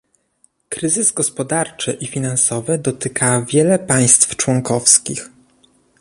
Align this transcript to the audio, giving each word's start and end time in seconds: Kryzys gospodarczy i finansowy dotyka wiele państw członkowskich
Kryzys 0.69 1.11
gospodarczy 1.13 1.91
i 1.93 2.07
finansowy 2.07 2.77
dotyka 2.77 3.41
wiele 3.45 3.79
państw 3.79 4.35
członkowskich 4.35 5.29